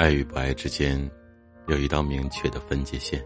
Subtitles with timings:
[0.00, 0.98] 爱与不爱之间，
[1.66, 3.22] 有一道明确的分界线。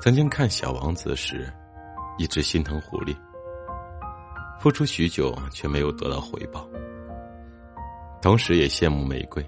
[0.00, 1.52] 曾经看《小王子》时，
[2.18, 3.16] 一直心疼狐狸，
[4.60, 6.64] 付出许久却没有得到回报，
[8.22, 9.44] 同时也羡慕玫瑰，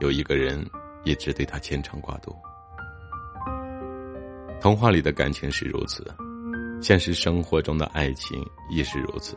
[0.00, 0.68] 有一个人
[1.04, 2.34] 一直对他牵肠挂肚。
[4.60, 6.04] 童话里的感情是如此，
[6.82, 9.36] 现实生活中的爱情亦是如此。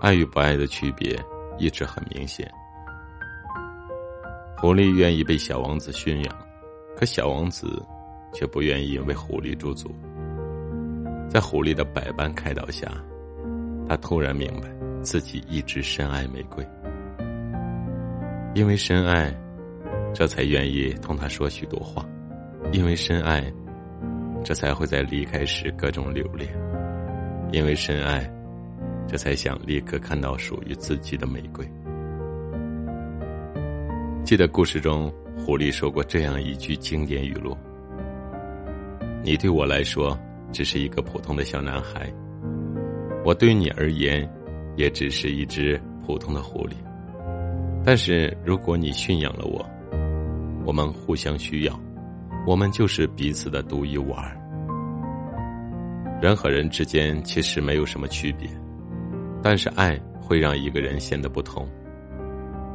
[0.00, 1.22] 爱与不爱的区别
[1.58, 2.50] 一直很明显。
[4.62, 6.38] 狐狸愿意被小王子驯养，
[6.96, 7.84] 可小王子
[8.32, 9.92] 却不愿意为狐狸驻足。
[11.28, 12.88] 在狐狸的百般开导下，
[13.88, 14.68] 他突然明白
[15.02, 16.64] 自己一直深爱玫瑰，
[18.54, 19.36] 因为深爱，
[20.14, 22.00] 这才愿意同他说许多话；
[22.70, 23.52] 因为深爱，
[24.44, 26.48] 这才会在离开时各种留恋；
[27.50, 28.32] 因为深爱，
[29.08, 31.68] 这才想立刻看到属于自己的玫瑰。
[34.24, 37.56] 记得故事中，狐狸说过这样一句经典语录
[39.24, 40.16] ：“你对我来说
[40.52, 42.10] 只是一个普通的小男孩，
[43.24, 44.26] 我对你而言，
[44.76, 46.74] 也只是一只普通的狐狸。
[47.84, 49.68] 但是如果你驯养了我，
[50.64, 51.78] 我们互相需要，
[52.46, 54.24] 我们就是彼此的独一无二。
[56.22, 58.48] 人和人之间其实没有什么区别，
[59.42, 61.68] 但是爱会让一个人显得不同，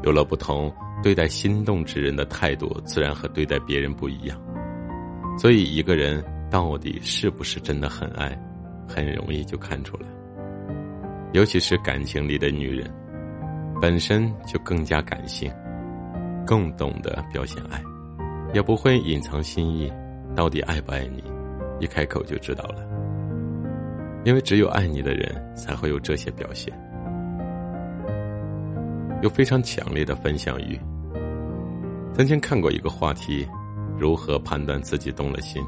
[0.03, 0.72] 有了不同。”
[1.03, 4.40] 对待心动之人的态度，自然和对待别人不一样。
[5.38, 8.38] 所以，一个人到底是不是真的很爱，
[8.88, 10.08] 很容易就看出来。
[11.34, 12.92] 尤其是感情里的女人，
[13.81, 15.52] 本身就更加感性，
[16.45, 17.81] 更懂得表现爱，
[18.53, 19.92] 也不会隐藏心意。
[20.36, 21.23] 到底爱不爱你，
[21.80, 22.86] 一开口就知道了。
[24.23, 26.73] 因为只有爱你的人，才会有这些表现。
[29.22, 30.80] 有非常强烈的分享欲。
[32.14, 33.48] 曾经看过一个话题：
[33.98, 35.64] 如何判断自己动了心？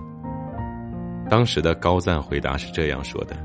[1.29, 3.35] 当时的高赞回答是这样说的：“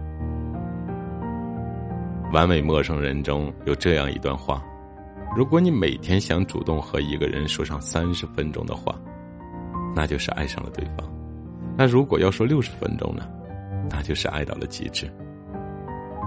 [2.32, 4.62] 完美陌生人中有这样一段话，
[5.36, 8.94] 如果你每天想主动和一个人说上三十分钟的话，
[9.94, 11.06] 那就是爱上了对方；
[11.76, 13.28] 那如果要说六十分钟呢，
[13.90, 15.10] 那就是爱到了极致。”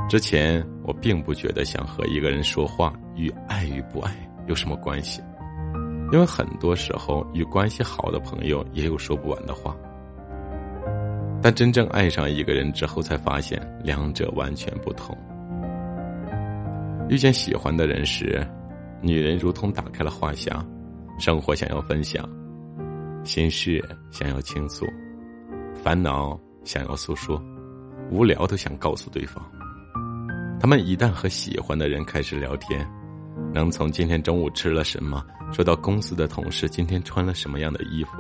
[0.08, 4.16] 之前我并不觉得想和一个人说话与爱与不爱
[4.48, 5.22] 有什么关系，
[6.14, 9.76] 因为很多时候与关系好的朋友也有说不完的话。
[11.42, 15.16] 但真正爱上一个人之后，才发现两者完全不同。
[17.10, 18.46] 遇见喜欢的人时，
[19.02, 20.66] 女人如同打开了话匣，
[21.20, 22.28] 生活想要分享，
[23.26, 24.86] 心事想要倾诉，
[25.84, 27.42] 烦恼想要诉说，
[28.10, 29.44] 无聊都想告诉对方。
[30.60, 32.86] 他们一旦和喜欢的人开始聊天，
[33.54, 35.24] 能从今天中午吃了什么
[35.54, 38.12] 说到公司的同事今天穿了什么样的衣服。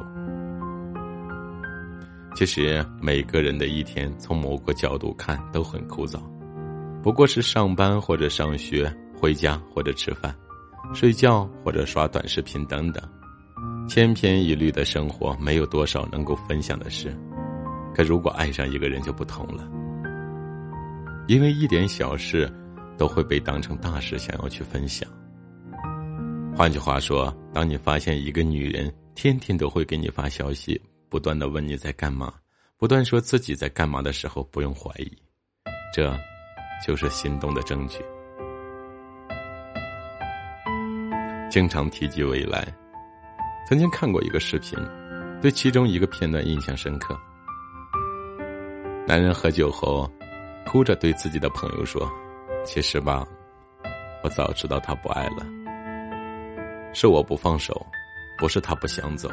[2.35, 6.19] 其实每个人的一天从某个角度看都很枯燥，
[7.01, 10.33] 不过是上班或者上学、回家或者吃饭、
[10.93, 13.03] 睡觉或者刷短视频等等，
[13.89, 17.11] 千篇一律的生活，没有多少能够分享的事。
[17.95, 19.67] 可如果爱上一个人就不同了。
[21.27, 22.49] 因为一点小事，
[22.97, 25.09] 都会被当成大事，想要去分享。
[26.55, 32.33] 换句话说，当你发现一个女人天天都会给你发消息，不断的问你在干嘛，
[32.77, 35.11] 不断说自己在干嘛的时候，不用怀疑，
[35.93, 36.17] 这，
[36.85, 37.99] 就是心动的证据。
[41.51, 42.73] 经常提及未来，
[43.67, 44.79] 曾经看过一个视频，
[45.41, 47.19] 对其中一个片段印象深刻。
[49.05, 50.09] 男人喝酒后。
[50.67, 52.11] 哭着对自己的朋友说
[52.65, 53.25] ：“其实吧，
[54.21, 55.45] 我早知道他不爱了，
[56.93, 57.85] 是我不放手，
[58.37, 59.31] 不是他不想走。”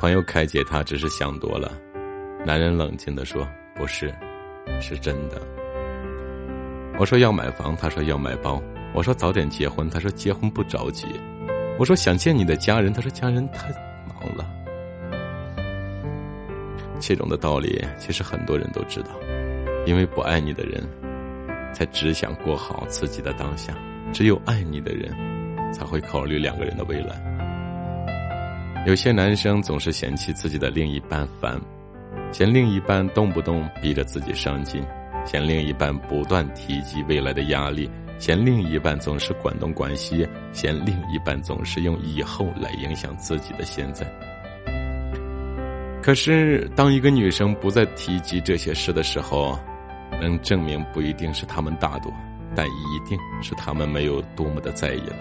[0.00, 1.70] 朋友开解他，只是想多了。
[2.44, 4.12] 男人冷静的说：“不是，
[4.80, 5.40] 是真的。”
[6.98, 8.60] 我说要买房，他说要买包；
[8.92, 11.06] 我说早点结婚，他说结婚不着急；
[11.78, 13.68] 我说想见你的家人，他说家人太
[14.08, 14.51] 忙了。
[17.02, 19.08] 其中的道理，其实很多人都知道，
[19.86, 20.80] 因为不爱你的人，
[21.74, 23.74] 才只想过好自己的当下；
[24.12, 25.12] 只有爱你的人，
[25.72, 27.20] 才会考虑两个人的未来。
[28.86, 31.60] 有些男生总是嫌弃自己的另一半烦，
[32.30, 34.80] 嫌另一半动不动逼着自己上进，
[35.26, 37.90] 嫌另一半不断提及未来的压力，
[38.20, 44.06] 嫌另一半总是管东管西，嫌另一半总是用以后来影响自己的现在。
[46.02, 49.56] 可是，当一个女生不再提及这些事的时候，
[50.20, 52.12] 能证明不一定是他们大度，
[52.56, 55.16] 但一定是他们没有多么的在意了。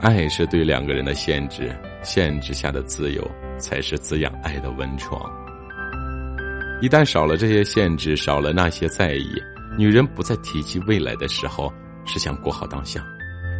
[0.00, 3.28] 爱是对两个人的限制，限制下的自由
[3.58, 5.20] 才是滋养爱的温床。
[6.80, 9.28] 一旦少了这些限制，少了那些在意，
[9.76, 11.70] 女人不再提及未来的时候，
[12.06, 13.04] 是想过好当下，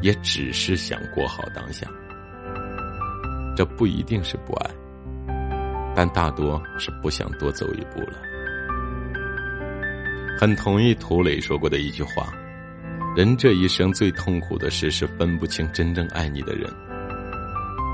[0.01, 1.87] 也只是想过好当下。
[3.57, 4.71] 这不一定是不爱，
[5.95, 8.15] 但大多是不想多走一步了。
[10.39, 12.33] 很同意涂磊说过的一句话。
[13.17, 16.73] 人这一生最痛苦的事是分不清真正爱你的人。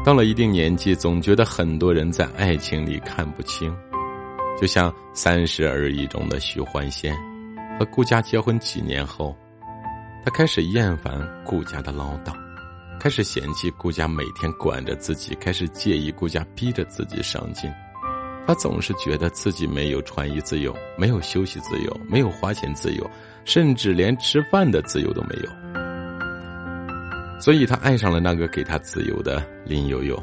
[0.05, 3.75] 到了一定年纪，总觉得很多人在爱情里看不清。
[4.61, 7.17] 就像《三十而已》中的徐欢仙，
[7.79, 9.35] 和顾家结婚几年后，
[10.23, 12.33] 他开始厌烦顾家的唠叨，
[13.01, 17.73] 开始嫌弃顾家每天管着自己，开始介意顾家逼着自己上进。
[18.47, 23.11] 他总是觉得自己没有穿衣自由，没有休息自由，没有花钱自由，
[23.45, 25.51] 甚至连吃饭的自由都没有。
[27.41, 30.17] 所以他爱上了那个给他自由的林悠悠。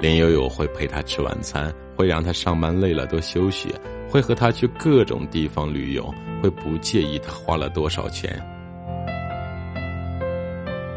[0.00, 3.72] 林悠悠会陪他吃晚餐，会让他上班累了多休息，
[4.08, 6.12] 会和他去各种地方旅游，
[6.42, 8.36] 会不介意他花了多少钱。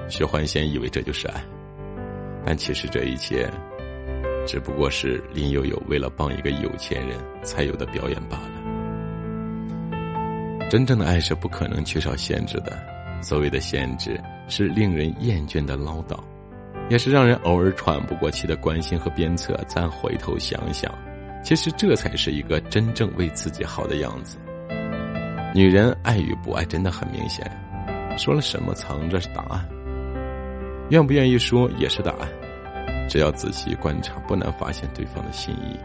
[0.10, 1.44] 徐欢仙以为这就是爱，
[2.46, 3.50] 但其实这一切。
[4.46, 8.50] 只不过是林悠悠为了帮一个有钱人才有的表演罢了。
[10.70, 12.78] 真正的爱是不可能缺少限制的，
[13.22, 16.18] 所谓的限制是令人厌倦的唠叨，
[16.90, 19.60] 也是让人偶尔喘不过气的关心和鞭策。
[19.68, 20.92] 再回头想想，
[21.44, 24.38] 其实这才是一个真正为自己好的样子。
[25.54, 27.46] 女人爱与不爱真的很明显，
[28.18, 29.64] 说了什么藏着答案，
[30.90, 32.28] 愿不愿意说也是答案。
[33.08, 35.78] 只要仔细观察，不难发现对方的心意。